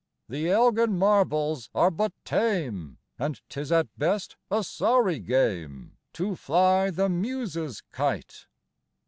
The 0.29 0.49
Elgin 0.49 0.97
marbles 0.97 1.69
are 1.75 1.91
but 1.91 2.11
tame, 2.25 2.97
And 3.19 3.39
'tis 3.49 3.71
at 3.71 3.87
best 3.99 4.35
a 4.49 4.63
sorry 4.63 5.19
game 5.19 5.95
To 6.13 6.35
fly 6.35 6.89
the 6.89 7.07
Muse's 7.07 7.83
kite! 7.91 8.47